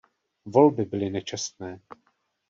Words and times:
Volby 0.45 0.85
byly 0.85 1.09
nečestné. 1.09 1.79